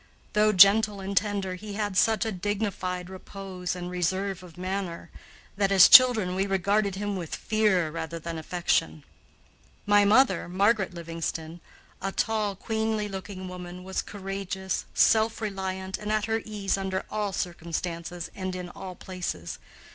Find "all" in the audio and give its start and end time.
17.11-17.31, 18.69-18.95